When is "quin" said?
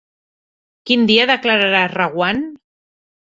0.89-1.03